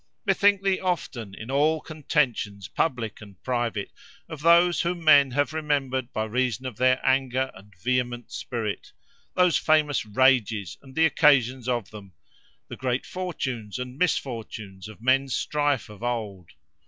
[0.25, 3.91] "Bethink thee often, in all contentions public and private,
[4.27, 10.03] of those whom men have remembered by reason of their anger and vehement spirit—those famous
[10.03, 16.49] rages, and the occasions of them—the great fortunes, and misfortunes, of men's strife of old.